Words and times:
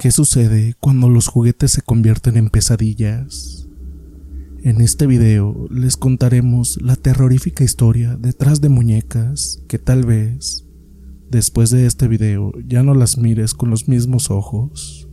¿Qué 0.00 0.12
sucede 0.12 0.76
cuando 0.80 1.10
los 1.10 1.26
juguetes 1.26 1.72
se 1.72 1.82
convierten 1.82 2.38
en 2.38 2.48
pesadillas? 2.48 3.68
En 4.62 4.80
este 4.80 5.06
video 5.06 5.68
les 5.70 5.98
contaremos 5.98 6.80
la 6.80 6.96
terrorífica 6.96 7.64
historia 7.64 8.16
detrás 8.16 8.62
de 8.62 8.70
muñecas 8.70 9.62
que 9.68 9.78
tal 9.78 10.06
vez, 10.06 10.64
después 11.28 11.68
de 11.68 11.84
este 11.84 12.08
video, 12.08 12.50
ya 12.66 12.82
no 12.82 12.94
las 12.94 13.18
mires 13.18 13.52
con 13.52 13.68
los 13.68 13.88
mismos 13.88 14.30
ojos. 14.30 15.06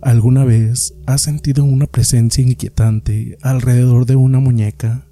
¿Alguna 0.00 0.44
vez 0.44 0.92
has 1.06 1.22
sentido 1.22 1.62
una 1.62 1.86
presencia 1.86 2.42
inquietante 2.42 3.38
alrededor 3.42 4.06
de 4.06 4.16
una 4.16 4.40
muñeca? 4.40 5.06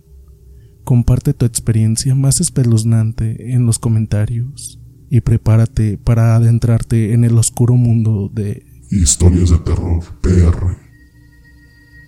Comparte 0.83 1.35
tu 1.35 1.47
experiencia 1.47 2.17
más 2.17 2.41
espeluznante 2.41 3.55
en 3.55 3.65
los 3.65 3.79
comentarios 3.79 4.80
y 5.11 5.21
prepárate 5.21 5.99
para 5.99 6.37
adentrarte 6.37 7.13
en 7.13 7.25
el 7.25 7.37
oscuro 7.37 7.75
mundo 7.75 8.31
de 8.33 8.65
Historias 8.91 9.51
de 9.51 9.59
terror 9.59 10.03
PR. 10.21 10.77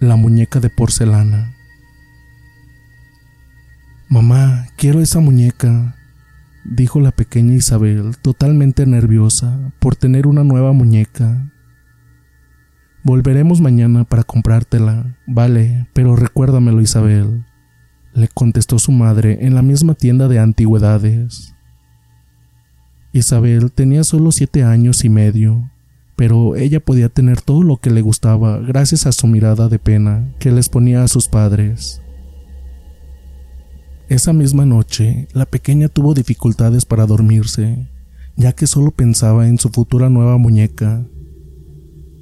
la 0.01 0.17
muñeca 0.17 0.61
de 0.61 0.71
porcelana. 0.71 1.55
Mamá, 4.09 4.67
quiero 4.77 5.01
esa 5.01 5.21
muñeca, 5.21 5.97
dijo 6.65 7.01
la 7.01 7.13
pequeña 7.13 7.55
Isabel, 7.55 8.17
totalmente 8.19 8.85
nerviosa 8.87 9.73
por 9.79 9.97
tener 9.97 10.27
una 10.27 10.45
nueva 10.45 10.73
muñeca. 10.73 11.53
Volveremos 13.05 13.61
mañana 13.61 14.05
para 14.05 14.23
comprártela. 14.23 15.17
Vale, 15.27 15.89
pero 15.93 16.15
recuérdamelo, 16.15 16.81
Isabel, 16.81 17.45
le 18.13 18.29
contestó 18.29 18.79
su 18.79 18.93
madre 18.93 19.47
en 19.47 19.55
la 19.55 19.63
misma 19.63 19.95
tienda 19.95 20.29
de 20.29 20.39
antigüedades. 20.39 21.55
Isabel 23.13 23.71
tenía 23.71 24.05
solo 24.05 24.33
siete 24.33 24.63
años 24.63 25.05
y 25.05 25.11
medio, 25.11 25.71
pero 26.17 26.57
ella 26.57 26.81
podía 26.81 27.11
tener 27.11 27.43
todo 27.43 27.63
lo 27.63 27.77
que 27.77 27.91
le 27.91 28.01
gustaba 28.01 28.59
gracias 28.59 29.07
a 29.07 29.13
su 29.13 29.27
mirada 29.27 29.69
de 29.69 29.79
pena 29.79 30.33
que 30.39 30.51
les 30.51 30.71
ponía 30.71 31.05
a 31.05 31.09
sus 31.09 31.29
padres. 31.29 32.01
Esa 34.09 34.33
misma 34.33 34.65
noche, 34.65 35.29
la 35.33 35.47
pequeña 35.47 35.89
tuvo 35.89 36.15
dificultades 36.15 36.85
para 36.85 37.07
dormirse, 37.07 37.89
ya 38.37 38.53
que 38.53 38.67
solo 38.67 38.91
pensaba 38.91 39.47
en 39.47 39.59
su 39.59 39.69
futura 39.69 40.09
nueva 40.09 40.39
muñeca. 40.39 41.07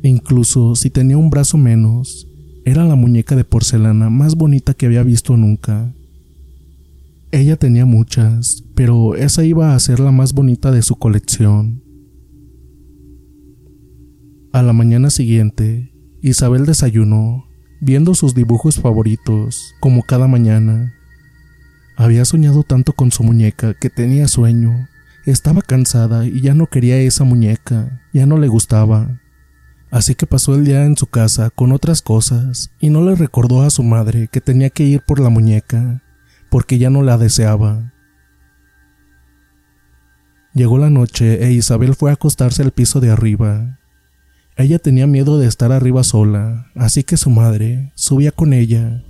Incluso 0.02 0.74
si 0.74 0.90
tenía 0.90 1.16
un 1.16 1.30
brazo 1.30 1.56
menos, 1.56 2.28
era 2.64 2.84
la 2.84 2.94
muñeca 2.94 3.36
de 3.36 3.44
porcelana 3.44 4.10
más 4.10 4.34
bonita 4.34 4.74
que 4.74 4.86
había 4.86 5.02
visto 5.02 5.36
nunca. 5.36 5.94
Ella 7.32 7.56
tenía 7.56 7.86
muchas, 7.86 8.64
pero 8.74 9.14
esa 9.14 9.44
iba 9.44 9.76
a 9.76 9.78
ser 9.78 10.00
la 10.00 10.10
más 10.10 10.32
bonita 10.32 10.72
de 10.72 10.82
su 10.82 10.96
colección. 10.96 11.84
A 14.52 14.62
la 14.62 14.72
mañana 14.72 15.10
siguiente, 15.10 15.94
Isabel 16.22 16.66
desayunó, 16.66 17.46
viendo 17.80 18.14
sus 18.14 18.34
dibujos 18.34 18.80
favoritos, 18.80 19.74
como 19.78 20.02
cada 20.02 20.26
mañana. 20.26 20.92
Había 21.96 22.24
soñado 22.24 22.64
tanto 22.64 22.94
con 22.94 23.12
su 23.12 23.22
muñeca 23.22 23.74
que 23.74 23.91
tenía 23.91 24.26
sueño. 24.26 24.88
Estaba 25.24 25.62
cansada 25.62 26.26
y 26.26 26.41
ya 26.41 26.54
no 26.54 26.66
quería 26.66 26.98
esa 26.98 27.22
muñeca, 27.22 28.02
ya 28.12 28.26
no 28.26 28.38
le 28.38 28.48
gustaba. 28.48 29.20
Así 29.92 30.16
que 30.16 30.26
pasó 30.26 30.56
el 30.56 30.64
día 30.64 30.84
en 30.84 30.97
su 30.97 31.06
casa 31.06 31.50
con 31.50 31.70
otras 31.70 32.02
cosas 32.02 32.72
y 32.80 32.91
no 32.91 33.04
le 33.04 33.14
recordó 33.14 33.62
a 33.62 33.70
su 33.70 33.84
madre 33.84 34.26
que 34.32 34.41
tenía 34.41 34.70
que 34.70 34.82
ir 34.82 35.02
por 35.02 35.20
la 35.20 35.28
muñeca 35.28 36.02
porque 36.50 36.78
ya 36.78 36.90
no 36.90 37.02
la 37.02 37.16
deseaba. 37.16 37.92
Llegó 40.52 40.78
la 40.78 40.90
noche 40.90 41.44
e 41.44 41.52
Isabel 41.52 41.94
fue 41.94 42.10
a 42.10 42.14
acostarse 42.14 42.62
al 42.62 42.72
piso 42.72 43.00
de 43.00 43.10
arriba. 43.10 43.78
Ella 44.56 44.78
tenía 44.78 45.06
miedo 45.06 45.38
de 45.38 45.46
estar 45.46 45.72
arriba 45.72 46.02
sola, 46.02 46.66
así 46.74 47.04
que 47.04 47.16
su 47.16 47.30
madre 47.30 47.92
subía 47.94 48.32
con 48.32 48.52
ella 48.52 49.04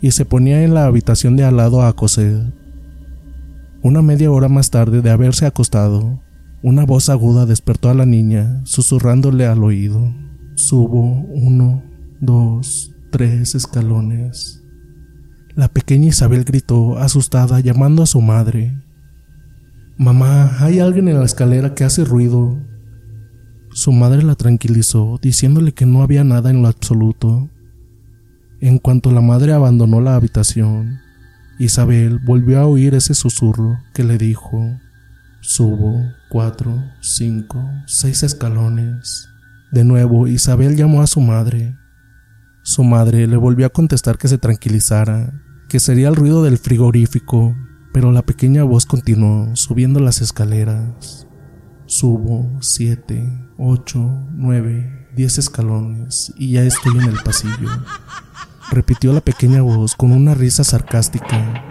y 0.00 0.12
se 0.12 0.24
ponía 0.24 0.62
en 0.62 0.72
la 0.72 0.86
habitación 0.86 1.36
de 1.36 1.44
al 1.44 1.56
lado 1.56 1.82
a 1.82 1.94
coser. 1.94 2.52
Una 3.82 4.00
media 4.00 4.30
hora 4.30 4.48
más 4.48 4.70
tarde 4.70 5.02
de 5.02 5.10
haberse 5.10 5.46
acostado, 5.46 6.22
una 6.62 6.86
voz 6.86 7.10
aguda 7.10 7.44
despertó 7.44 7.90
a 7.90 7.94
la 7.94 8.06
niña, 8.06 8.62
susurrándole 8.64 9.44
al 9.46 9.62
oído. 9.62 10.14
Subo 10.54 11.20
uno, 11.20 11.82
dos, 12.20 12.92
tres 13.10 13.54
escalones. 13.54 14.63
La 15.56 15.68
pequeña 15.68 16.08
Isabel 16.08 16.44
gritó, 16.44 16.98
asustada, 16.98 17.60
llamando 17.60 18.02
a 18.02 18.06
su 18.06 18.20
madre. 18.20 18.82
Mamá, 19.96 20.58
hay 20.58 20.80
alguien 20.80 21.06
en 21.06 21.20
la 21.20 21.24
escalera 21.24 21.74
que 21.74 21.84
hace 21.84 22.04
ruido. 22.04 22.58
Su 23.70 23.92
madre 23.92 24.24
la 24.24 24.34
tranquilizó, 24.34 25.18
diciéndole 25.22 25.72
que 25.72 25.86
no 25.86 26.02
había 26.02 26.24
nada 26.24 26.50
en 26.50 26.62
lo 26.62 26.68
absoluto. 26.68 27.48
En 28.60 28.78
cuanto 28.78 29.12
la 29.12 29.20
madre 29.20 29.52
abandonó 29.52 30.00
la 30.00 30.16
habitación, 30.16 30.98
Isabel 31.60 32.18
volvió 32.18 32.58
a 32.58 32.66
oír 32.66 32.94
ese 32.94 33.14
susurro 33.14 33.78
que 33.94 34.02
le 34.02 34.18
dijo, 34.18 34.60
Subo 35.40 36.02
cuatro, 36.30 36.82
cinco, 37.00 37.64
seis 37.86 38.24
escalones. 38.24 39.28
De 39.70 39.84
nuevo, 39.84 40.26
Isabel 40.26 40.74
llamó 40.74 41.02
a 41.02 41.06
su 41.06 41.20
madre. 41.20 41.76
Su 42.66 42.82
madre 42.82 43.26
le 43.26 43.36
volvió 43.36 43.66
a 43.66 43.68
contestar 43.68 44.16
que 44.16 44.26
se 44.26 44.38
tranquilizara, 44.38 45.34
que 45.68 45.78
sería 45.78 46.08
el 46.08 46.16
ruido 46.16 46.42
del 46.42 46.56
frigorífico, 46.56 47.54
pero 47.92 48.10
la 48.10 48.22
pequeña 48.22 48.64
voz 48.64 48.86
continuó 48.86 49.54
subiendo 49.54 50.00
las 50.00 50.22
escaleras. 50.22 51.26
Subo 51.84 52.50
siete, 52.62 53.30
ocho, 53.58 54.00
nueve, 54.32 55.10
diez 55.14 55.36
escalones 55.36 56.32
y 56.38 56.52
ya 56.52 56.62
estoy 56.62 56.96
en 56.96 57.10
el 57.10 57.22
pasillo. 57.22 57.68
Repitió 58.70 59.12
la 59.12 59.20
pequeña 59.20 59.60
voz 59.60 59.94
con 59.94 60.10
una 60.10 60.32
risa 60.32 60.64
sarcástica. 60.64 61.62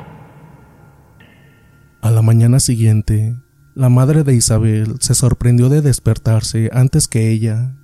A 2.01 2.11
la 2.11 2.21
mañana 2.21 2.59
siguiente, 2.59 3.35
la 3.73 3.89
madre 3.89 4.23
de 4.23 4.35
Isabel 4.35 4.97
se 4.99 5.15
sorprendió 5.15 5.69
de 5.69 5.81
despertarse 5.81 6.69
antes 6.71 7.07
que 7.07 7.31
ella 7.31 7.77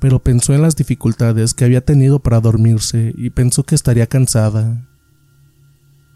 pero 0.00 0.18
pensó 0.18 0.54
en 0.54 0.62
las 0.62 0.76
dificultades 0.76 1.54
que 1.54 1.64
había 1.64 1.84
tenido 1.84 2.18
para 2.18 2.40
dormirse 2.40 3.12
y 3.16 3.30
pensó 3.30 3.64
que 3.64 3.74
estaría 3.74 4.06
cansada. 4.06 4.88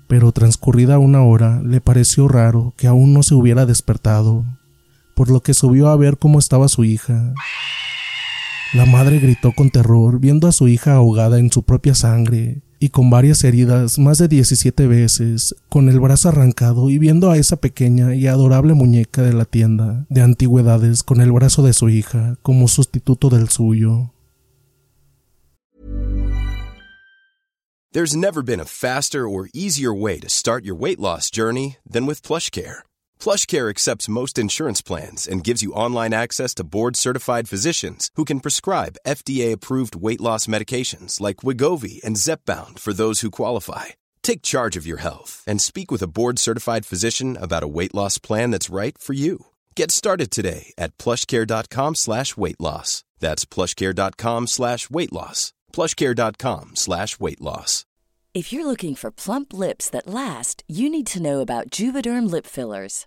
Pero 0.08 0.32
transcurrida 0.32 0.99
una 0.99 1.23
hora 1.23 1.61
le 1.62 1.81
pareció 1.81 2.26
raro 2.26 2.75
que 2.76 2.87
aún 2.87 3.12
no 3.12 3.23
se 3.23 3.35
hubiera 3.35 3.67
despertado, 3.67 4.44
por 5.14 5.31
lo 5.31 5.41
que 5.41 5.55
subió 5.55 5.88
a 5.88 5.97
ver 5.97 6.17
cómo 6.19 6.38
estaba 6.38 6.69
su 6.69 6.85
hija. 6.85 7.35
La 8.73 8.87
madre 8.87 9.20
gritó 9.20 9.53
con 9.53 9.70
terror 9.70 10.19
viendo 10.19 10.49
a 10.49 10.53
su 10.53 10.67
hija 10.67 10.94
ahogada 10.94 11.38
en 11.38 11.53
su 11.53 11.62
propia 11.62 11.94
sangre 11.94 12.63
y 12.79 12.88
con 12.88 13.11
varias 13.11 13.44
heridas 13.44 13.99
más 13.99 14.19
de 14.19 14.29
17 14.29 14.87
veces, 14.87 15.55
con 15.69 15.88
el 15.88 16.00
brazo 16.00 16.29
arrancado 16.29 16.91
y 16.91 16.99
viendo 16.99 17.31
a 17.31 17.37
esa 17.37 17.56
pequeña 17.56 18.15
y 18.15 18.26
adorable 18.26 18.75
muñeca 18.75 19.23
de 19.23 19.32
la 19.32 19.44
tienda 19.44 20.06
de 20.09 20.23
antigüedades 20.23 21.03
con 21.03 21.21
el 21.21 21.32
brazo 21.32 21.62
de 21.62 21.73
su 21.73 21.88
hija 21.88 22.37
como 22.43 22.69
sustituto 22.69 23.31
del 23.31 23.49
suyo. 23.49 24.11
There's 27.93 28.17
never 28.17 28.43
been 28.43 28.59
a 28.59 28.65
faster 28.65 29.29
or 29.29 29.49
easier 29.55 29.94
way 29.94 30.19
to 30.19 30.29
start 30.29 30.65
your 30.65 30.75
weight 30.75 30.99
loss 30.99 31.31
journey 31.31 31.77
than 31.88 32.06
with 32.06 32.23
PlushCare. 32.23 32.82
PlushCare 33.25 33.71
accepts 33.71 34.06
most 34.11 34.37
insurance 34.37 34.82
plans 34.82 35.26
and 35.26 35.43
gives 35.43 35.62
you 35.62 35.73
online 35.73 36.12
access 36.12 36.53
to 36.56 36.62
board-certified 36.62 37.49
physicians 37.49 38.11
who 38.17 38.26
can 38.26 38.38
prescribe 38.38 38.99
FDA-approved 39.06 39.97
weight 39.97 40.21
loss 40.21 40.47
medications 40.47 41.23
like 41.23 41.37
Wigovi 41.38 42.05
and 42.05 42.17
Zepbound 42.17 42.79
for 42.79 42.93
those 42.93 43.23
who 43.23 43.31
qualify. 43.31 43.94
Take 44.23 44.43
charge 44.43 44.76
of 44.76 44.87
your 44.87 44.99
health 44.99 45.43
and 45.47 45.62
speak 45.62 45.91
with 45.91 46.03
a 46.03 46.06
board-certified 46.06 46.85
physician 46.85 47.38
about 47.41 47.62
a 47.62 47.73
weight 47.79 47.94
loss 47.94 48.19
plan 48.19 48.50
that's 48.50 48.69
right 48.69 48.99
for 48.99 49.15
you. 49.15 49.47
Get 49.75 49.91
started 49.91 50.31
today 50.31 50.75
at 50.77 50.99
plushcare.com 50.99 51.94
slash 51.94 52.37
weight 52.37 52.61
loss. 52.61 53.05
That's 53.20 53.47
plushcare.com 53.47 54.49
slash 54.49 54.91
weight 54.91 55.15
loss. 55.15 55.55
plushcare.com 55.73 56.77
slash 56.77 57.19
weight 57.19 57.41
loss. 57.41 57.87
If 58.35 58.53
you're 58.53 58.67
looking 58.67 58.97
for 58.97 59.12
plump 59.12 59.53
lips 59.53 59.88
that 59.91 60.09
last, 60.09 60.65
you 60.67 60.91
need 60.91 61.06
to 61.06 61.23
know 61.23 61.38
about 61.38 61.70
Juvederm 61.70 62.29
lip 62.29 62.47
fillers. 62.47 63.06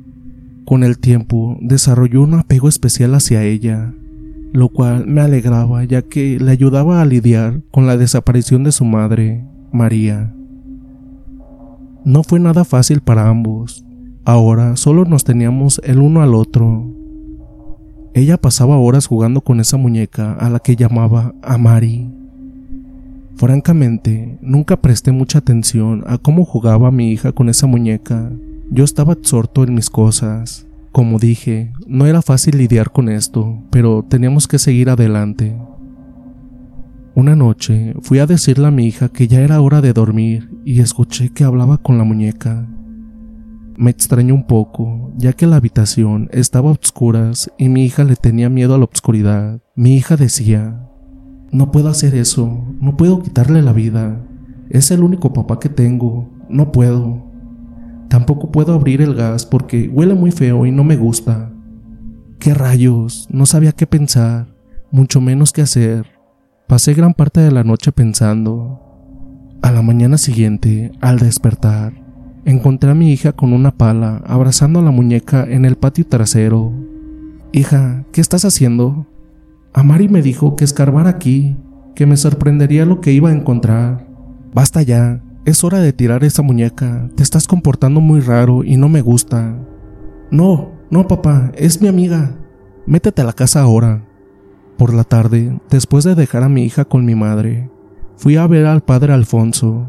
Con 0.65 0.83
el 0.83 0.99
tiempo 0.99 1.57
desarrolló 1.61 2.21
un 2.21 2.35
apego 2.35 2.69
especial 2.69 3.15
hacia 3.15 3.43
ella, 3.43 3.93
lo 4.53 4.69
cual 4.69 5.07
me 5.07 5.21
alegraba 5.21 5.83
ya 5.83 6.01
que 6.01 6.39
le 6.39 6.51
ayudaba 6.51 7.01
a 7.01 7.05
lidiar 7.05 7.61
con 7.71 7.87
la 7.87 7.97
desaparición 7.97 8.63
de 8.63 8.71
su 8.71 8.85
madre, 8.85 9.45
María. 9.71 10.33
No 12.03 12.23
fue 12.23 12.39
nada 12.39 12.63
fácil 12.63 13.01
para 13.01 13.29
ambos. 13.29 13.85
Ahora 14.25 14.75
solo 14.75 15.05
nos 15.05 15.23
teníamos 15.23 15.81
el 15.83 15.99
uno 15.99 16.21
al 16.21 16.35
otro. 16.35 16.85
Ella 18.13 18.37
pasaba 18.37 18.77
horas 18.77 19.07
jugando 19.07 19.41
con 19.41 19.59
esa 19.59 19.77
muñeca 19.77 20.33
a 20.33 20.49
la 20.49 20.59
que 20.59 20.75
llamaba 20.75 21.33
Amari. 21.41 22.09
Francamente, 23.35 24.37
nunca 24.41 24.81
presté 24.81 25.11
mucha 25.11 25.39
atención 25.39 26.03
a 26.05 26.17
cómo 26.17 26.45
jugaba 26.45 26.91
mi 26.91 27.11
hija 27.11 27.31
con 27.31 27.49
esa 27.49 27.67
muñeca. 27.67 28.31
Yo 28.73 28.85
estaba 28.85 29.11
absorto 29.11 29.65
en 29.65 29.73
mis 29.73 29.89
cosas. 29.89 30.65
Como 30.93 31.19
dije, 31.19 31.73
no 31.87 32.05
era 32.05 32.21
fácil 32.21 32.57
lidiar 32.57 32.93
con 32.93 33.09
esto, 33.09 33.61
pero 33.69 34.05
teníamos 34.07 34.47
que 34.47 34.59
seguir 34.59 34.89
adelante. 34.89 35.57
Una 37.13 37.35
noche 37.35 37.93
fui 37.99 38.19
a 38.19 38.25
decirle 38.25 38.67
a 38.67 38.71
mi 38.71 38.85
hija 38.87 39.09
que 39.09 39.27
ya 39.27 39.41
era 39.41 39.59
hora 39.59 39.81
de 39.81 39.91
dormir 39.91 40.49
y 40.63 40.79
escuché 40.79 41.33
que 41.33 41.43
hablaba 41.43 41.79
con 41.79 41.97
la 41.97 42.05
muñeca. 42.05 42.65
Me 43.75 43.91
extrañó 43.91 44.33
un 44.35 44.47
poco, 44.47 45.11
ya 45.17 45.33
que 45.33 45.47
la 45.47 45.57
habitación 45.57 46.29
estaba 46.31 46.69
a 46.69 46.73
oscuras 46.73 47.51
y 47.57 47.67
mi 47.67 47.83
hija 47.83 48.05
le 48.05 48.15
tenía 48.15 48.49
miedo 48.49 48.73
a 48.73 48.77
la 48.77 48.85
oscuridad. 48.85 49.61
Mi 49.75 49.95
hija 49.95 50.15
decía, 50.15 50.87
no 51.51 51.71
puedo 51.71 51.89
hacer 51.89 52.15
eso, 52.15 52.63
no 52.79 52.95
puedo 52.95 53.21
quitarle 53.21 53.61
la 53.63 53.73
vida. 53.73 54.25
Es 54.69 54.91
el 54.91 55.03
único 55.03 55.33
papá 55.33 55.59
que 55.59 55.67
tengo, 55.67 56.29
no 56.47 56.71
puedo. 56.71 57.30
Tampoco 58.11 58.51
puedo 58.51 58.73
abrir 58.73 59.01
el 59.01 59.15
gas 59.15 59.45
porque 59.45 59.87
huele 59.87 60.15
muy 60.15 60.31
feo 60.31 60.65
y 60.65 60.71
no 60.71 60.83
me 60.83 60.97
gusta. 60.97 61.49
¿Qué 62.39 62.53
rayos? 62.53 63.25
No 63.31 63.45
sabía 63.45 63.71
qué 63.71 63.87
pensar, 63.87 64.47
mucho 64.91 65.21
menos 65.21 65.53
qué 65.53 65.61
hacer. 65.61 66.07
Pasé 66.67 66.93
gran 66.93 67.13
parte 67.13 67.39
de 67.39 67.51
la 67.51 67.63
noche 67.63 67.93
pensando. 67.93 68.81
A 69.61 69.71
la 69.71 69.81
mañana 69.81 70.17
siguiente, 70.17 70.91
al 70.99 71.19
despertar, 71.19 71.93
encontré 72.43 72.91
a 72.91 72.95
mi 72.95 73.13
hija 73.13 73.31
con 73.31 73.53
una 73.53 73.71
pala 73.71 74.21
abrazando 74.25 74.79
a 74.79 74.83
la 74.83 74.91
muñeca 74.91 75.45
en 75.45 75.63
el 75.63 75.77
patio 75.77 76.05
trasero. 76.05 76.73
Hija, 77.53 78.03
¿qué 78.11 78.19
estás 78.19 78.43
haciendo? 78.43 79.07
Amari 79.71 80.09
me 80.09 80.21
dijo 80.21 80.57
que 80.57 80.65
escarbar 80.65 81.07
aquí, 81.07 81.55
que 81.95 82.05
me 82.05 82.17
sorprendería 82.17 82.85
lo 82.85 82.99
que 82.99 83.13
iba 83.13 83.29
a 83.29 83.33
encontrar. 83.33 84.05
Basta 84.53 84.81
ya, 84.81 85.21
es 85.45 85.63
hora 85.63 85.79
de 85.79 85.93
tirar 85.93 86.23
esa 86.23 86.41
muñeca. 86.41 87.09
Te 87.15 87.23
estás 87.23 87.47
comportando 87.47 87.99
muy 87.99 88.19
raro 88.19 88.63
y 88.63 88.77
no 88.77 88.89
me 88.89 89.01
gusta. 89.01 89.57
No, 90.29 90.71
no, 90.89 91.07
papá, 91.07 91.51
es 91.55 91.81
mi 91.81 91.87
amiga. 91.87 92.37
Métete 92.85 93.21
a 93.21 93.25
la 93.25 93.33
casa 93.33 93.61
ahora. 93.61 94.05
Por 94.77 94.93
la 94.93 95.03
tarde, 95.03 95.59
después 95.69 96.03
de 96.03 96.15
dejar 96.15 96.43
a 96.43 96.49
mi 96.49 96.63
hija 96.63 96.85
con 96.85 97.05
mi 97.05 97.15
madre, 97.15 97.69
fui 98.17 98.35
a 98.35 98.47
ver 98.47 98.65
al 98.65 98.81
padre 98.81 99.13
Alfonso. 99.13 99.87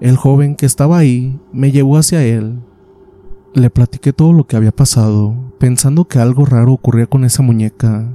El 0.00 0.16
joven 0.16 0.56
que 0.56 0.66
estaba 0.66 0.98
ahí 0.98 1.40
me 1.52 1.72
llevó 1.72 1.96
hacia 1.96 2.22
él. 2.22 2.60
Le 3.54 3.70
platiqué 3.70 4.12
todo 4.12 4.32
lo 4.32 4.46
que 4.46 4.56
había 4.56 4.72
pasado, 4.72 5.54
pensando 5.58 6.06
que 6.06 6.18
algo 6.18 6.44
raro 6.44 6.74
ocurría 6.74 7.06
con 7.06 7.24
esa 7.24 7.42
muñeca. 7.42 8.12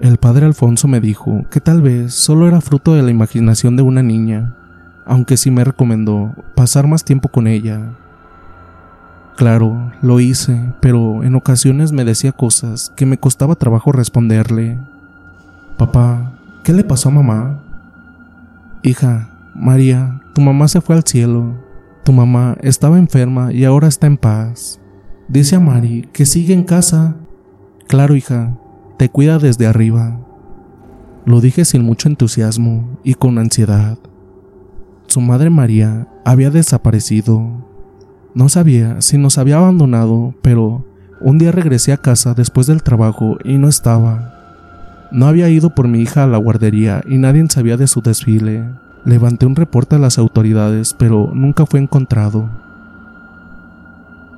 El 0.00 0.18
padre 0.18 0.46
Alfonso 0.46 0.88
me 0.88 1.00
dijo 1.00 1.46
que 1.50 1.60
tal 1.60 1.80
vez 1.80 2.12
solo 2.12 2.46
era 2.46 2.60
fruto 2.60 2.94
de 2.94 3.02
la 3.02 3.10
imaginación 3.10 3.76
de 3.76 3.82
una 3.82 4.02
niña, 4.02 4.56
aunque 5.06 5.36
sí 5.36 5.50
me 5.50 5.64
recomendó 5.64 6.34
pasar 6.54 6.86
más 6.86 7.04
tiempo 7.04 7.28
con 7.28 7.46
ella. 7.46 7.92
Claro, 9.36 9.92
lo 10.02 10.20
hice, 10.20 10.72
pero 10.80 11.24
en 11.24 11.34
ocasiones 11.34 11.92
me 11.92 12.04
decía 12.04 12.32
cosas 12.32 12.92
que 12.96 13.06
me 13.06 13.18
costaba 13.18 13.54
trabajo 13.54 13.90
responderle. 13.90 14.78
Papá, 15.78 16.32
¿qué 16.62 16.72
le 16.72 16.84
pasó 16.84 17.08
a 17.08 17.12
mamá? 17.12 17.60
Hija, 18.82 19.30
María, 19.54 20.20
tu 20.34 20.40
mamá 20.42 20.68
se 20.68 20.80
fue 20.80 20.96
al 20.96 21.04
cielo. 21.04 21.54
Tu 22.04 22.12
mamá 22.12 22.56
estaba 22.60 22.98
enferma 22.98 23.52
y 23.52 23.64
ahora 23.64 23.88
está 23.88 24.06
en 24.06 24.16
paz. 24.16 24.80
Dice 25.28 25.56
a 25.56 25.60
Mari 25.60 26.08
que 26.12 26.26
sigue 26.26 26.52
en 26.52 26.64
casa. 26.64 27.16
Claro, 27.88 28.16
hija, 28.16 28.58
te 28.98 29.08
cuida 29.08 29.38
desde 29.38 29.66
arriba. 29.66 30.18
Lo 31.24 31.40
dije 31.40 31.64
sin 31.64 31.84
mucho 31.84 32.08
entusiasmo 32.08 32.98
y 33.04 33.14
con 33.14 33.38
ansiedad. 33.38 33.98
Su 35.12 35.20
madre 35.20 35.50
María 35.50 36.08
había 36.24 36.48
desaparecido. 36.48 37.46
No 38.34 38.48
sabía 38.48 39.02
si 39.02 39.18
nos 39.18 39.36
había 39.36 39.58
abandonado, 39.58 40.34
pero 40.40 40.86
un 41.20 41.36
día 41.36 41.52
regresé 41.52 41.92
a 41.92 41.98
casa 41.98 42.32
después 42.32 42.66
del 42.66 42.82
trabajo 42.82 43.36
y 43.44 43.58
no 43.58 43.68
estaba. 43.68 44.32
No 45.12 45.26
había 45.26 45.50
ido 45.50 45.74
por 45.74 45.86
mi 45.86 46.00
hija 46.00 46.24
a 46.24 46.26
la 46.26 46.38
guardería 46.38 47.02
y 47.06 47.18
nadie 47.18 47.44
sabía 47.50 47.76
de 47.76 47.88
su 47.88 48.00
desfile. 48.00 48.64
Levanté 49.04 49.44
un 49.44 49.54
reporte 49.54 49.96
a 49.96 49.98
las 49.98 50.16
autoridades, 50.16 50.94
pero 50.98 51.30
nunca 51.34 51.66
fue 51.66 51.80
encontrado. 51.80 52.48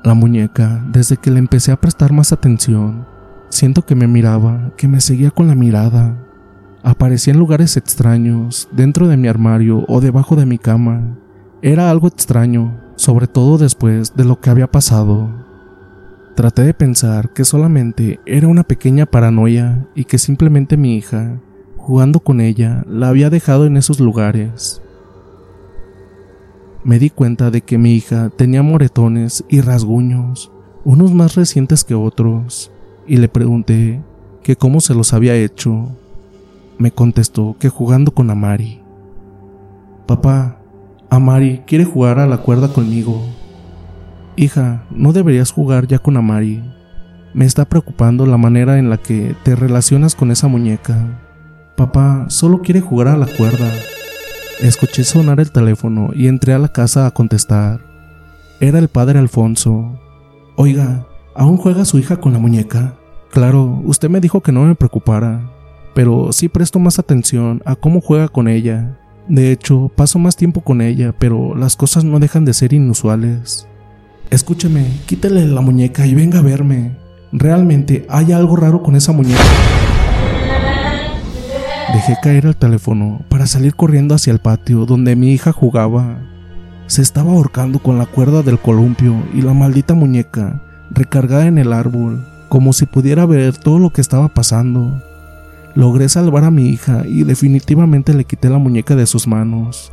La 0.02 0.14
muñeca, 0.14 0.82
desde 0.90 1.18
que 1.18 1.30
le 1.30 1.38
empecé 1.38 1.70
a 1.70 1.80
prestar 1.80 2.12
más 2.12 2.32
atención, 2.32 3.06
siento 3.48 3.86
que 3.86 3.94
me 3.94 4.08
miraba, 4.08 4.72
que 4.76 4.88
me 4.88 5.00
seguía 5.00 5.30
con 5.30 5.46
la 5.46 5.54
mirada. 5.54 6.16
Aparecía 6.86 7.32
en 7.32 7.40
lugares 7.40 7.78
extraños, 7.78 8.68
dentro 8.70 9.08
de 9.08 9.16
mi 9.16 9.26
armario 9.26 9.86
o 9.88 10.02
debajo 10.02 10.36
de 10.36 10.44
mi 10.44 10.58
cama. 10.58 11.16
Era 11.62 11.90
algo 11.90 12.08
extraño, 12.08 12.78
sobre 12.96 13.26
todo 13.26 13.56
después 13.56 14.14
de 14.14 14.26
lo 14.26 14.38
que 14.38 14.50
había 14.50 14.70
pasado. 14.70 15.30
Traté 16.36 16.60
de 16.60 16.74
pensar 16.74 17.32
que 17.32 17.46
solamente 17.46 18.20
era 18.26 18.48
una 18.48 18.64
pequeña 18.64 19.06
paranoia 19.06 19.88
y 19.94 20.04
que 20.04 20.18
simplemente 20.18 20.76
mi 20.76 20.94
hija, 20.96 21.40
jugando 21.78 22.20
con 22.20 22.42
ella, 22.42 22.84
la 22.86 23.08
había 23.08 23.30
dejado 23.30 23.64
en 23.64 23.78
esos 23.78 23.98
lugares. 23.98 24.82
Me 26.84 26.98
di 26.98 27.08
cuenta 27.08 27.50
de 27.50 27.62
que 27.62 27.78
mi 27.78 27.94
hija 27.94 28.28
tenía 28.28 28.62
moretones 28.62 29.42
y 29.48 29.62
rasguños, 29.62 30.52
unos 30.84 31.14
más 31.14 31.34
recientes 31.34 31.82
que 31.82 31.94
otros, 31.94 32.70
y 33.06 33.16
le 33.16 33.28
pregunté 33.28 34.02
que 34.42 34.56
cómo 34.56 34.82
se 34.82 34.94
los 34.94 35.14
había 35.14 35.34
hecho. 35.34 35.96
Me 36.78 36.90
contestó 36.90 37.56
que 37.58 37.68
jugando 37.68 38.12
con 38.12 38.30
Amari. 38.30 38.82
Papá, 40.06 40.58
Amari 41.08 41.62
quiere 41.66 41.84
jugar 41.84 42.18
a 42.18 42.26
la 42.26 42.38
cuerda 42.38 42.68
conmigo. 42.68 43.22
Hija, 44.36 44.84
no 44.90 45.12
deberías 45.12 45.52
jugar 45.52 45.86
ya 45.86 46.00
con 46.00 46.16
Amari. 46.16 46.62
Me 47.32 47.44
está 47.44 47.64
preocupando 47.64 48.26
la 48.26 48.36
manera 48.36 48.78
en 48.78 48.90
la 48.90 48.96
que 48.96 49.36
te 49.44 49.54
relacionas 49.54 50.14
con 50.14 50.30
esa 50.30 50.48
muñeca. 50.48 51.20
Papá 51.76 52.26
solo 52.28 52.62
quiere 52.62 52.80
jugar 52.80 53.08
a 53.08 53.16
la 53.16 53.26
cuerda. 53.26 53.70
Escuché 54.60 55.04
sonar 55.04 55.40
el 55.40 55.52
teléfono 55.52 56.10
y 56.14 56.26
entré 56.26 56.52
a 56.52 56.58
la 56.58 56.68
casa 56.68 57.06
a 57.06 57.10
contestar. 57.12 57.80
Era 58.60 58.78
el 58.78 58.88
padre 58.88 59.18
Alfonso. 59.18 59.98
Oiga, 60.56 61.06
¿aún 61.34 61.56
juega 61.56 61.84
su 61.84 61.98
hija 61.98 62.16
con 62.16 62.32
la 62.32 62.38
muñeca? 62.38 62.94
Claro, 63.30 63.82
usted 63.84 64.08
me 64.08 64.20
dijo 64.20 64.40
que 64.40 64.52
no 64.52 64.62
me 64.64 64.76
preocupara, 64.76 65.50
pero 65.94 66.32
sí 66.32 66.48
presto 66.48 66.78
más 66.78 66.98
atención 66.98 67.62
a 67.64 67.76
cómo 67.76 68.00
juega 68.00 68.28
con 68.28 68.48
ella. 68.48 68.96
De 69.28 69.52
hecho, 69.52 69.90
paso 69.94 70.18
más 70.18 70.36
tiempo 70.36 70.60
con 70.60 70.80
ella, 70.80 71.14
pero 71.18 71.54
las 71.54 71.76
cosas 71.76 72.04
no 72.04 72.18
dejan 72.18 72.44
de 72.44 72.52
ser 72.52 72.72
inusuales. 72.72 73.66
Escúcheme, 74.30 74.86
quítele 75.06 75.46
la 75.46 75.60
muñeca 75.60 76.06
y 76.06 76.14
venga 76.14 76.40
a 76.40 76.42
verme. 76.42 76.96
Realmente 77.32 78.06
hay 78.08 78.32
algo 78.32 78.56
raro 78.56 78.82
con 78.82 78.96
esa 78.96 79.12
muñeca. 79.12 79.40
Dejé 81.92 82.16
caer 82.22 82.46
el 82.46 82.56
teléfono 82.56 83.20
para 83.28 83.46
salir 83.46 83.76
corriendo 83.76 84.14
hacia 84.14 84.32
el 84.32 84.40
patio 84.40 84.84
donde 84.84 85.14
mi 85.14 85.32
hija 85.32 85.52
jugaba. 85.52 86.18
Se 86.86 87.00
estaba 87.02 87.32
ahorcando 87.32 87.78
con 87.78 87.98
la 87.98 88.06
cuerda 88.06 88.42
del 88.42 88.58
columpio 88.58 89.14
y 89.32 89.42
la 89.42 89.54
maldita 89.54 89.94
muñeca 89.94 90.60
recargada 90.90 91.46
en 91.46 91.58
el 91.58 91.72
árbol, 91.72 92.26
como 92.48 92.72
si 92.72 92.86
pudiera 92.86 93.26
ver 93.26 93.56
todo 93.56 93.78
lo 93.78 93.90
que 93.90 94.00
estaba 94.00 94.28
pasando. 94.28 95.00
Logré 95.74 96.08
salvar 96.08 96.44
a 96.44 96.50
mi 96.50 96.68
hija 96.68 97.02
y 97.06 97.24
definitivamente 97.24 98.14
le 98.14 98.24
quité 98.24 98.48
la 98.48 98.58
muñeca 98.58 98.94
de 98.94 99.06
sus 99.06 99.26
manos. 99.26 99.92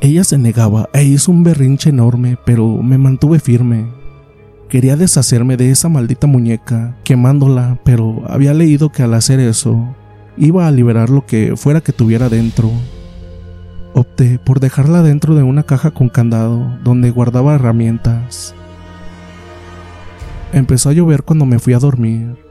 Ella 0.00 0.24
se 0.24 0.38
negaba 0.38 0.88
e 0.92 1.04
hizo 1.04 1.32
un 1.32 1.44
berrinche 1.44 1.90
enorme, 1.90 2.38
pero 2.44 2.82
me 2.82 2.98
mantuve 2.98 3.40
firme. 3.40 3.86
Quería 4.68 4.96
deshacerme 4.96 5.56
de 5.56 5.70
esa 5.70 5.88
maldita 5.88 6.26
muñeca, 6.26 6.96
quemándola, 7.04 7.78
pero 7.84 8.22
había 8.26 8.54
leído 8.54 8.90
que 8.90 9.02
al 9.02 9.14
hacer 9.14 9.38
eso, 9.38 9.94
iba 10.36 10.66
a 10.66 10.70
liberar 10.70 11.10
lo 11.10 11.26
que 11.26 11.56
fuera 11.56 11.80
que 11.80 11.92
tuviera 11.92 12.28
dentro. 12.28 12.70
Opté 13.94 14.38
por 14.38 14.60
dejarla 14.60 15.02
dentro 15.02 15.34
de 15.34 15.42
una 15.42 15.62
caja 15.62 15.92
con 15.92 16.08
candado 16.08 16.78
donde 16.82 17.10
guardaba 17.10 17.54
herramientas. 17.54 18.54
Empezó 20.52 20.88
a 20.90 20.92
llover 20.92 21.22
cuando 21.22 21.46
me 21.46 21.58
fui 21.58 21.74
a 21.74 21.78
dormir. 21.78 22.43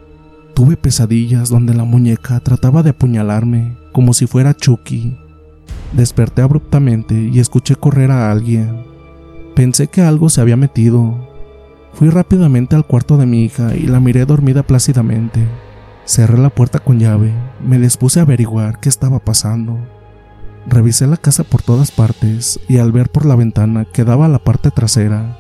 Tuve 0.54 0.78
pesadillas 0.78 1.50
donde 1.50 1.74
la 1.74 1.84
muñeca 1.84 2.40
trataba 2.40 2.84
de 2.84 2.92
apuñalarme, 2.92 3.76
como 3.92 4.14
si 4.14 4.28
fuera 4.28 4.54
Chucky. 4.54 5.18
Desperté 5.94 6.44
abruptamente 6.44 7.16
y 7.16 7.40
escuché 7.40 7.76
correr 7.76 8.12
a 8.12 8.32
alguien. 8.32 8.86
Pensé 9.56 9.88
que 9.88 10.02
algo 10.02 10.30
se 10.30 10.42
había 10.42 10.56
metido. 10.56 11.28
Fui 11.94 12.10
rápidamente 12.10 12.76
al 12.76 12.86
cuarto 12.86 13.18
de 13.18 13.26
mi 13.26 13.44
hija 13.44 13.76
y 13.76 13.88
la 13.88 14.00
miré 14.00 14.26
dormida 14.26 14.62
plácidamente. 14.62 15.48
Cerré 16.06 16.38
la 16.38 16.50
puerta 16.52 16.80
con 16.80 17.00
llave, 17.00 17.34
me 17.66 17.80
dispuse 17.80 18.20
a 18.20 18.24
averiguar 18.24 18.80
qué 18.80 18.90
estaba 18.90 19.18
pasando. 19.20 19.80
Revisé 20.68 21.08
la 21.08 21.18
casa 21.18 21.44
por 21.44 21.64
todas 21.64 21.90
partes 21.90 22.60
y 22.68 22.78
al 22.78 22.92
ver 22.92 23.10
por 23.10 23.26
la 23.26 23.36
ventana 23.36 23.86
que 23.86 24.04
daba 24.04 24.28
a 24.28 24.30
la 24.30 24.40
parte 24.40 24.70
trasera, 24.70 25.40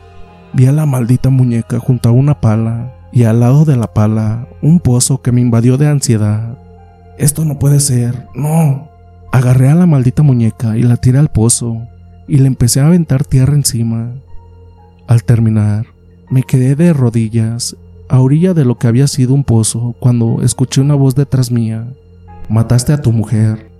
vi 0.54 0.66
a 0.66 0.72
la 0.72 0.88
maldita 0.88 1.30
muñeca 1.30 1.80
junto 1.80 2.10
a 2.10 2.14
una 2.14 2.42
pala 2.42 3.03
y 3.14 3.26
al 3.26 3.40
lado 3.40 3.64
de 3.64 3.78
la 3.78 3.94
pala 3.94 4.48
un 4.62 4.80
pozo 4.80 5.22
que 5.22 5.32
me 5.32 5.40
invadió 5.40 5.78
de 5.78 5.88
ansiedad. 5.88 6.58
Esto 7.20 7.46
no 7.46 7.60
puede 7.60 7.80
ser, 7.80 8.28
no. 8.34 8.90
Agarré 9.32 9.70
a 9.70 9.76
la 9.76 9.86
maldita 9.86 10.24
muñeca 10.24 10.78
y 10.78 10.82
la 10.82 10.98
tiré 10.98 11.20
al 11.20 11.30
pozo 11.30 11.88
y 12.28 12.38
le 12.38 12.48
empecé 12.48 12.80
a 12.80 12.88
aventar 12.88 13.24
tierra 13.24 13.54
encima. 13.54 14.14
Al 15.08 15.24
terminar, 15.24 15.86
me 16.30 16.42
quedé 16.42 16.76
de 16.76 16.92
rodillas 16.92 17.78
a 18.10 18.20
orilla 18.20 18.56
de 18.56 18.66
lo 18.66 18.80
que 18.80 18.88
había 18.88 19.08
sido 19.08 19.34
un 19.34 19.44
pozo 19.44 19.96
cuando 20.00 20.42
escuché 20.42 20.82
una 20.82 20.96
voz 20.96 21.14
detrás 21.14 21.52
mía. 21.52 21.88
Mataste 22.50 22.94
a 22.94 23.02
tu 23.02 23.12
mujer. 23.12 23.72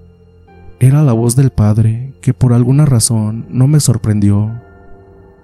Era 0.80 1.02
la 1.02 1.14
voz 1.14 1.36
del 1.36 1.50
padre 1.50 2.14
que 2.22 2.34
por 2.34 2.54
alguna 2.54 2.86
razón 2.86 3.48
no 3.50 3.68
me 3.68 3.80
sorprendió. 3.80 4.52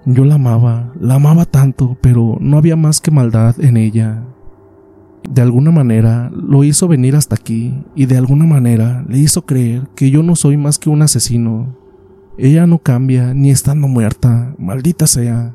Yo 0.06 0.24
la 0.24 0.36
amaba, 0.36 0.92
la 0.98 1.16
amaba 1.16 1.44
tanto, 1.44 1.98
pero 2.00 2.38
no 2.40 2.56
había 2.56 2.76
más 2.76 3.00
que 3.00 3.10
maldad 3.10 3.54
en 3.60 3.76
ella. 3.76 4.24
De 5.28 5.42
alguna 5.42 5.70
manera 5.70 6.30
lo 6.30 6.64
hizo 6.64 6.88
venir 6.88 7.14
hasta 7.14 7.34
aquí 7.34 7.84
y 7.94 8.06
de 8.06 8.16
alguna 8.16 8.46
manera 8.46 9.04
le 9.06 9.18
hizo 9.18 9.44
creer 9.44 9.88
que 9.94 10.10
yo 10.10 10.22
no 10.22 10.36
soy 10.36 10.56
más 10.56 10.78
que 10.78 10.88
un 10.88 11.02
asesino. 11.02 11.76
Ella 12.38 12.66
no 12.66 12.78
cambia 12.78 13.34
ni 13.34 13.50
estando 13.50 13.88
muerta, 13.88 14.54
maldita 14.58 15.06
sea. 15.06 15.54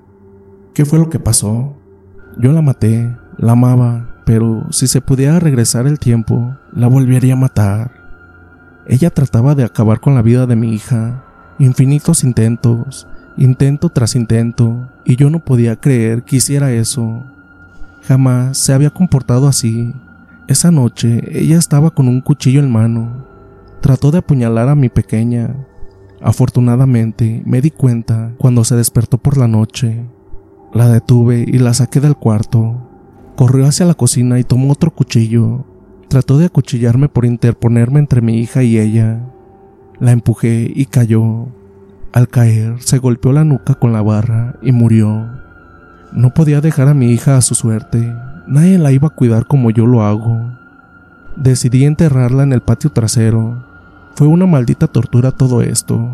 ¿Qué 0.75 0.85
fue 0.85 0.99
lo 0.99 1.09
que 1.09 1.19
pasó? 1.19 1.73
Yo 2.37 2.51
la 2.51 2.61
maté, 2.61 3.09
la 3.37 3.53
amaba, 3.53 4.21
pero 4.25 4.67
si 4.71 4.87
se 4.87 5.01
pudiera 5.01 5.39
regresar 5.39 5.87
el 5.87 5.97
tiempo, 5.97 6.55
la 6.71 6.87
volvería 6.87 7.33
a 7.33 7.37
matar. 7.37 7.91
Ella 8.87 9.09
trataba 9.09 9.55
de 9.55 9.63
acabar 9.63 9.99
con 9.99 10.13
la 10.13 10.21
vida 10.21 10.45
de 10.45 10.55
mi 10.55 10.73
hija, 10.73 11.23
infinitos 11.57 12.23
intentos, 12.23 13.07
intento 13.38 13.89
tras 13.89 14.15
intento, 14.15 14.89
y 15.06 15.15
yo 15.15 15.30
no 15.30 15.39
podía 15.39 15.75
creer 15.75 16.24
que 16.24 16.38
hiciera 16.38 16.72
eso. 16.72 17.24
Jamás 18.04 18.58
se 18.58 18.74
había 18.74 18.89
comportado 18.89 19.48
así. 19.48 19.94
Esa 20.48 20.70
noche 20.72 21.24
ella 21.32 21.58
estaba 21.58 21.92
con 21.92 22.08
un 22.08 22.22
cuchillo 22.22 22.60
en 22.60 22.72
mano. 22.72 23.25
Trató 23.82 24.12
de 24.12 24.20
apuñalar 24.20 24.70
a 24.70 24.75
mi 24.75 24.89
pequeña. 24.89 25.56
Afortunadamente 26.22 27.42
me 27.46 27.62
di 27.62 27.72
cuenta 27.72 28.32
cuando 28.38 28.63
se 28.63 28.75
despertó 28.75 29.18
por 29.18 29.38
la 29.38 29.48
noche. 29.48 30.06
La 30.74 30.88
detuve 30.88 31.46
y 31.48 31.58
la 31.58 31.74
saqué 31.74 32.00
del 32.00 32.15
cuarto. 32.15 32.89
Corrió 33.36 33.65
hacia 33.65 33.86
la 33.86 33.96
cocina 33.96 34.39
y 34.39 34.44
tomó 34.44 34.72
otro 34.72 34.92
cuchillo. 34.92 35.65
Trató 36.08 36.38
de 36.38 36.46
acuchillarme 36.46 37.10
por 37.10 37.25
interponerme 37.25 38.00
entre 38.00 38.22
mi 38.22 38.39
hija 38.39 38.62
y 38.63 38.77
ella. 38.77 39.22
La 40.00 40.12
empujé 40.12 40.72
y 40.74 40.86
cayó. 40.86 41.48
Al 42.15 42.29
caer, 42.29 42.81
se 42.81 42.98
golpeó 42.98 43.34
la 43.34 43.43
nuca 43.43 43.74
con 43.74 43.91
la 43.91 44.01
barra 44.01 44.55
y 44.62 44.72
murió. 44.72 45.27
No 46.13 46.34
podía 46.34 46.62
dejar 46.62 46.88
a 46.88 46.93
mi 46.93 47.12
hija 47.12 47.36
a 47.36 47.41
su 47.41 47.55
suerte. 47.55 48.15
Nadie 48.48 48.77
la 48.77 48.93
iba 48.93 49.10
a 49.10 49.13
cuidar 49.13 49.48
como 49.48 49.69
yo 49.69 49.86
lo 49.86 50.01
hago. 50.01 50.50
Decidí 51.36 51.84
enterrarla 51.84 52.43
en 52.43 52.53
el 52.53 52.62
patio 52.62 52.89
trasero. 52.89 53.65
Fue 54.15 54.27
una 54.27 54.45
maldita 54.45 54.88
tortura 54.88 55.31
todo 55.31 55.62
esto. 55.62 56.10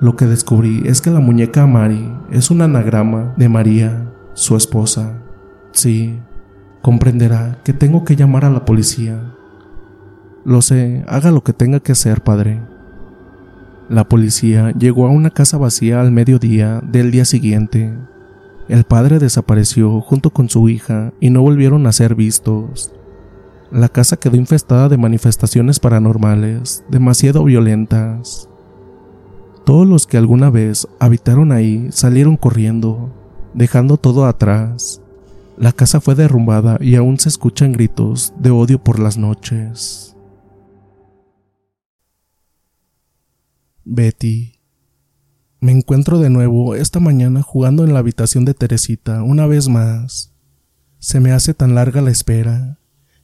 Lo 0.00 0.16
que 0.16 0.26
descubrí 0.26 0.82
es 0.84 1.00
que 1.00 1.10
la 1.10 1.20
muñeca 1.20 1.62
Amari 1.62 2.12
es 2.30 2.50
un 2.50 2.60
anagrama 2.60 3.32
de 3.38 3.48
María, 3.48 4.12
su 4.34 4.54
esposa. 4.54 5.14
Sí, 5.72 6.20
comprenderá 6.82 7.56
que 7.64 7.72
tengo 7.72 8.04
que 8.04 8.16
llamar 8.16 8.44
a 8.44 8.50
la 8.50 8.66
policía. 8.66 9.18
Lo 10.44 10.60
sé, 10.60 11.06
haga 11.08 11.30
lo 11.30 11.42
que 11.42 11.54
tenga 11.54 11.80
que 11.80 11.92
hacer, 11.92 12.20
padre. 12.20 12.73
La 13.88 14.08
policía 14.08 14.72
llegó 14.72 15.06
a 15.06 15.10
una 15.10 15.30
casa 15.30 15.58
vacía 15.58 16.00
al 16.00 16.10
mediodía 16.10 16.80
del 16.82 17.10
día 17.10 17.26
siguiente. 17.26 17.92
El 18.66 18.84
padre 18.84 19.18
desapareció 19.18 20.00
junto 20.00 20.30
con 20.30 20.48
su 20.48 20.70
hija 20.70 21.12
y 21.20 21.28
no 21.28 21.42
volvieron 21.42 21.86
a 21.86 21.92
ser 21.92 22.14
vistos. 22.14 22.92
La 23.70 23.90
casa 23.90 24.16
quedó 24.16 24.36
infestada 24.36 24.88
de 24.88 24.96
manifestaciones 24.96 25.80
paranormales, 25.80 26.82
demasiado 26.88 27.44
violentas. 27.44 28.48
Todos 29.66 29.86
los 29.86 30.06
que 30.06 30.16
alguna 30.16 30.48
vez 30.48 30.88
habitaron 30.98 31.52
ahí 31.52 31.88
salieron 31.90 32.38
corriendo, 32.38 33.10
dejando 33.52 33.98
todo 33.98 34.24
atrás. 34.24 35.02
La 35.58 35.72
casa 35.72 36.00
fue 36.00 36.14
derrumbada 36.14 36.78
y 36.80 36.96
aún 36.96 37.18
se 37.18 37.28
escuchan 37.28 37.72
gritos 37.72 38.32
de 38.38 38.50
odio 38.50 38.82
por 38.82 38.98
las 38.98 39.18
noches. 39.18 40.13
Betty. 43.84 44.54
Me 45.60 45.72
encuentro 45.72 46.18
de 46.18 46.30
nuevo 46.30 46.74
esta 46.74 47.00
mañana 47.00 47.42
jugando 47.42 47.84
en 47.84 47.92
la 47.92 47.98
habitación 47.98 48.44
de 48.44 48.54
Teresita 48.54 49.22
una 49.22 49.46
vez 49.46 49.68
más. 49.68 50.32
Se 50.98 51.20
me 51.20 51.32
hace 51.32 51.52
tan 51.52 51.74
larga 51.74 52.00
la 52.00 52.10
espera. 52.10 52.78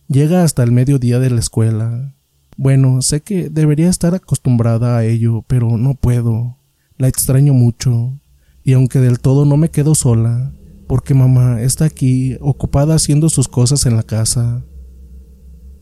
Llega 0.07 0.45
hasta 0.45 0.63
el 0.63 0.73
mediodía 0.73 1.19
de 1.19 1.31
la 1.31 1.41
escuela. 1.41 2.15
Bueno, 2.57 3.01
sé 3.01 3.23
que 3.23 3.49
debería 3.49 3.89
estar 3.89 4.15
acostumbrada 4.15 4.99
a 4.99 5.05
ello, 5.05 5.45
pero 5.47 5.79
no 5.79 5.95
puedo. 5.95 6.59
La 6.99 7.09
extraño 7.09 7.55
mucho. 7.55 8.21
Y 8.63 8.75
aunque 8.75 8.99
del 8.99 9.21
todo 9.21 9.47
no 9.47 9.57
me 9.57 9.71
quedo 9.71 9.95
sola, 9.95 10.53
porque 10.87 11.15
mamá 11.15 11.63
está 11.63 11.87
aquí 11.87 12.37
ocupada 12.41 12.95
haciendo 12.95 13.31
sus 13.31 13.49
cosas 13.49 13.87
en 13.87 13.97
la 13.97 14.03
casa. 14.03 14.63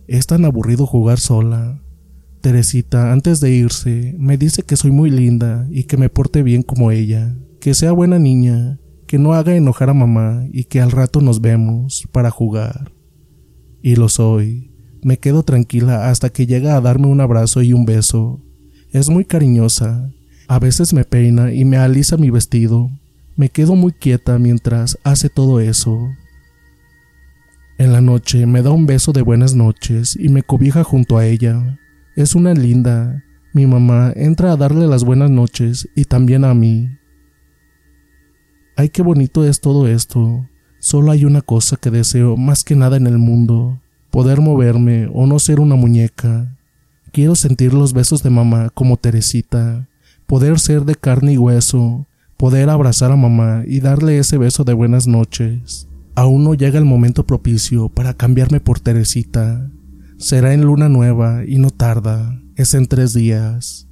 Es 0.07 0.29
tan 0.29 0.45
aburrido 0.45 0.87
jugar 0.87 1.19
sola. 1.19 1.83
Teresita, 2.41 3.13
antes 3.13 3.41
de 3.41 3.51
irse, 3.51 4.15
me 4.19 4.39
dice 4.39 4.63
que 4.63 4.77
soy 4.77 4.91
muy 4.91 5.11
linda 5.11 5.67
y 5.71 5.85
que 5.85 5.97
me 5.97 6.09
porte 6.09 6.43
bien 6.43 6.63
como 6.63 6.91
ella, 6.91 7.37
que 7.61 7.75
sea 7.75 7.93
buena 7.93 8.19
niña, 8.19 8.79
que 9.07 9.19
no 9.19 9.33
haga 9.33 9.57
enojar 9.57 9.91
a 9.91 9.95
mamá 9.95 10.45
y 10.53 10.65
que 10.65 10.81
al 10.81 10.91
rato 10.91 11.21
nos 11.21 11.41
vemos 11.41 12.07
para 12.13 12.31
jugar. 12.31 12.93
Y 13.83 13.97
lo 13.97 14.09
soy. 14.09 14.71
Me 15.03 15.19
quedo 15.19 15.43
tranquila 15.43 16.11
hasta 16.11 16.31
que 16.31 16.47
llega 16.47 16.77
a 16.77 16.81
darme 16.81 17.07
un 17.07 17.21
abrazo 17.21 17.63
y 17.63 17.73
un 17.73 17.85
beso. 17.85 18.43
Es 18.91 19.09
muy 19.09 19.25
cariñosa. 19.25 20.11
A 20.49 20.59
veces 20.59 20.93
me 20.93 21.05
peina 21.05 21.53
y 21.53 21.65
me 21.65 21.77
alisa 21.77 22.17
mi 22.17 22.31
vestido. 22.31 22.91
Me 23.37 23.49
quedo 23.49 23.77
muy 23.77 23.93
quieta 23.93 24.39
mientras 24.39 24.99
hace 25.05 25.29
todo 25.29 25.61
eso. 25.61 26.09
En 27.79 27.93
la 27.93 28.01
noche 28.01 28.45
me 28.47 28.63
da 28.63 28.71
un 28.71 28.87
beso 28.87 29.13
de 29.13 29.23
buenas 29.23 29.55
noches 29.55 30.17
y 30.21 30.29
me 30.29 30.43
cobija 30.43 30.85
junto 30.85 31.17
a 31.17 31.27
ella. 31.27 31.79
Es 32.19 32.35
una 32.35 32.53
linda. 32.53 33.23
Mi 33.53 33.69
mamá 33.69 34.13
entra 34.17 34.51
a 34.51 34.57
darle 34.57 34.89
las 34.89 35.05
buenas 35.05 35.31
noches 35.31 35.89
y 35.95 36.05
también 36.05 36.45
a 36.45 36.53
mí. 36.53 36.89
Ay, 38.75 38.89
qué 38.89 39.03
bonito 39.03 39.45
es 39.45 39.61
todo 39.61 39.87
esto. 39.87 40.45
Solo 40.81 41.13
hay 41.13 41.25
una 41.25 41.43
cosa 41.43 41.77
que 41.77 41.93
deseo 41.93 42.37
más 42.37 42.65
que 42.65 42.75
nada 42.75 42.97
en 42.97 43.07
el 43.07 43.19
mundo, 43.19 43.81
poder 44.11 44.41
moverme 44.41 45.09
o 45.15 45.29
no 45.29 45.39
ser 45.39 45.61
una 45.61 45.77
muñeca. 45.77 46.59
Quiero 47.13 47.37
sentir 47.37 47.73
los 47.73 47.93
besos 47.93 48.25
de 48.25 48.31
mamá 48.31 48.71
como 48.71 48.97
Teresita, 48.97 49.89
poder 50.27 50.59
ser 50.59 50.87
de 50.87 50.97
carne 50.97 51.35
y 51.35 51.39
hueso, 51.39 52.09
poder 52.37 52.69
abrazar 52.69 53.13
a 53.13 53.17
mamá 53.17 53.63
y 53.65 53.79
darle 53.79 54.19
ese 54.19 54.39
beso 54.39 54.65
de 54.65 54.73
buenas 54.73 55.07
noches. 55.07 55.87
Aún 56.17 56.43
no 56.43 56.55
llega 56.55 56.81
el 56.81 56.85
momento 56.85 57.25
propicio 57.25 57.89
para 57.89 58.13
cambiarme 58.13 58.59
por 58.59 58.81
Teresita. 58.81 59.71
Será 60.19 60.53
en 60.53 60.63
luna 60.63 60.89
nueva 60.89 61.45
y 61.47 61.59
no 61.59 61.71
tarda, 61.71 62.43
es 62.57 62.75
en 62.75 62.87
tres 62.87 63.15
días. 63.15 63.89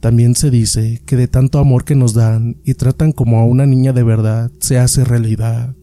También 0.00 0.36
se 0.36 0.50
dice 0.50 1.02
que 1.06 1.16
de 1.16 1.28
tanto 1.28 1.58
amor 1.58 1.84
que 1.84 1.94
nos 1.94 2.12
dan 2.12 2.60
y 2.62 2.74
tratan 2.74 3.12
como 3.12 3.38
a 3.38 3.46
una 3.46 3.64
niña 3.64 3.94
de 3.94 4.02
verdad, 4.02 4.50
se 4.60 4.78
hace 4.78 5.02
realidad. 5.02 5.74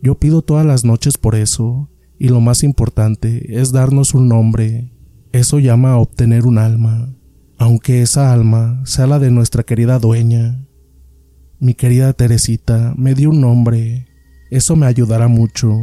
Yo 0.00 0.14
pido 0.20 0.42
todas 0.42 0.64
las 0.64 0.84
noches 0.84 1.18
por 1.18 1.34
eso, 1.34 1.90
y 2.20 2.28
lo 2.28 2.40
más 2.40 2.62
importante 2.62 3.60
es 3.60 3.72
darnos 3.72 4.14
un 4.14 4.28
nombre. 4.28 4.92
Eso 5.32 5.58
llama 5.58 5.92
a 5.92 5.98
obtener 5.98 6.46
un 6.46 6.58
alma, 6.58 7.12
aunque 7.58 8.02
esa 8.02 8.32
alma 8.32 8.80
sea 8.84 9.08
la 9.08 9.18
de 9.18 9.32
nuestra 9.32 9.64
querida 9.64 9.98
dueña. 9.98 10.68
Mi 11.58 11.74
querida 11.74 12.12
Teresita 12.12 12.94
me 12.96 13.14
dio 13.14 13.30
un 13.30 13.40
nombre, 13.40 14.06
eso 14.52 14.76
me 14.76 14.86
ayudará 14.86 15.26
mucho. 15.26 15.76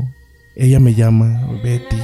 Ella 0.55 0.79
me 0.79 0.93
llama 0.93 1.45
Betty. 1.61 1.97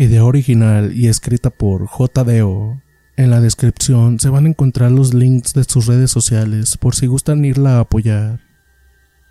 Idea 0.00 0.24
original 0.24 0.96
y 0.96 1.08
escrita 1.08 1.50
por 1.50 1.86
JDO. 1.86 2.80
En 3.18 3.30
la 3.30 3.42
descripción 3.42 4.18
se 4.18 4.30
van 4.30 4.46
a 4.46 4.48
encontrar 4.48 4.90
los 4.90 5.12
links 5.12 5.52
de 5.52 5.62
sus 5.64 5.84
redes 5.84 6.10
sociales 6.10 6.78
por 6.78 6.94
si 6.94 7.06
gustan 7.06 7.44
irla 7.44 7.76
a 7.76 7.80
apoyar. 7.80 8.40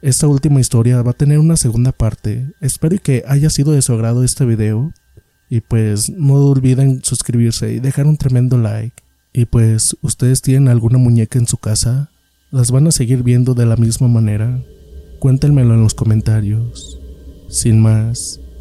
Esta 0.04 0.28
última 0.28 0.60
historia 0.60 1.02
va 1.02 1.10
a 1.10 1.18
tener 1.18 1.40
una 1.40 1.58
segunda 1.58 1.92
parte. 1.92 2.52
Espero 2.62 2.96
que 3.02 3.24
haya 3.28 3.50
sido 3.50 3.72
de 3.72 3.82
su 3.82 3.94
agrado 3.94 4.24
este 4.24 4.46
video. 4.46 4.94
Y 5.50 5.62
pues 5.62 6.12
no 6.12 6.36
olviden 6.36 7.04
suscribirse 7.04 7.74
y 7.74 7.80
dejar 7.80 8.06
un 8.06 8.18
tremendo 8.18 8.60
like. 8.60 9.02
Y 9.34 9.46
pues, 9.46 9.98
¿ustedes 10.04 10.44
tienen 10.44 10.68
alguna 10.68 11.00
muñeca 11.00 11.40
en 11.40 11.48
su 11.48 11.58
casa? 11.58 12.12
¿Las 12.52 12.70
van 12.70 12.86
a 12.86 12.92
seguir 12.92 13.24
viendo 13.24 13.56
de 13.56 13.66
la 13.66 13.76
misma 13.76 14.08
manera? 14.08 14.64
Cuéntenmelo 15.18 15.74
en 15.74 15.82
los 15.82 15.96
comentarios. 15.96 17.00
Sin 17.50 17.82
más, 17.82 18.40